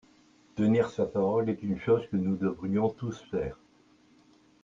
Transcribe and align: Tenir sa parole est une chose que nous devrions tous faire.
Tenir 0.55 0.89
sa 0.89 1.05
parole 1.05 1.47
est 1.51 1.61
une 1.61 1.77
chose 1.79 2.01
que 2.11 2.15
nous 2.17 2.35
devrions 2.35 2.89
tous 2.89 3.21
faire. 3.29 3.59